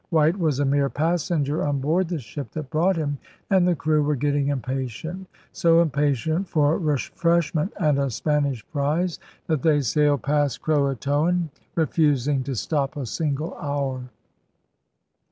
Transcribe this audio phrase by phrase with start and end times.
[0.09, 3.19] White was a mere passenger on board the ship that brought him;
[3.51, 9.19] and the crew were getting impatient, so impatient for 'refresh ment' and a Spanish prize
[9.45, 14.09] that they sailed past Croatoan, refusing to stop a single hour.